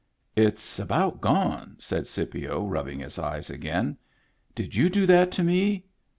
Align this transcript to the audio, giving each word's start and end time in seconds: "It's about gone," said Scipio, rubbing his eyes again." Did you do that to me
"It's 0.47 0.79
about 0.79 1.21
gone," 1.21 1.75
said 1.77 2.07
Scipio, 2.07 2.65
rubbing 2.65 3.01
his 3.01 3.19
eyes 3.19 3.51
again." 3.51 3.99
Did 4.55 4.73
you 4.73 4.89
do 4.89 5.05
that 5.05 5.29
to 5.33 5.43
me 5.43 5.85